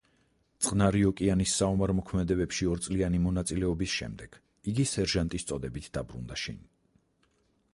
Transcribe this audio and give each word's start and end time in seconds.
წყნარი 0.67 1.01
ოკეანის 1.09 1.51
საომარ 1.59 1.91
მოქმედებებში 1.97 2.67
ორწლიანი 2.75 3.19
მონაწილეობის 3.25 3.93
შემდეგ 3.99 4.39
იგი 4.73 4.87
სერჟანტის 4.93 5.47
წოდებით 5.53 5.91
დაბრუნდა 5.99 6.39
შინ. 6.47 6.59